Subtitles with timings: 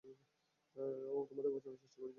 [0.75, 2.07] ও তোমাদের বাঁচানোর চেষ্টা করছিলো!